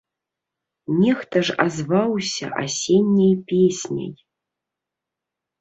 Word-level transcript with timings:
Нехта 1.01 1.37
ж 1.49 1.57
азваўся 1.65 2.45
асенняй 2.63 3.33
песняй. 3.53 4.11